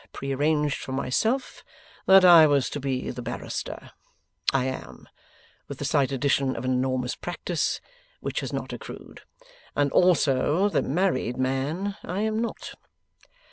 [0.03, 0.07] F.
[0.13, 1.63] pre arranged for myself
[2.07, 3.91] that I was to be the barrister
[4.51, 5.07] I am
[5.67, 7.79] (with the slight addition of an enormous practice,
[8.19, 9.21] which has not accrued),
[9.75, 12.73] and also the married man I am not.